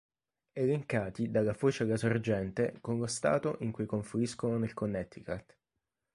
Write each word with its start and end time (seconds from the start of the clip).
Elencati 0.53 1.29
dalla 1.29 1.53
foce 1.53 1.83
alla 1.83 1.95
sorgente 1.95 2.79
con 2.81 2.97
lo 2.97 3.05
Stato 3.05 3.57
in 3.59 3.71
cui 3.71 3.85
confluiscono 3.85 4.57
nel 4.57 4.73
Connecticut. 4.73 5.55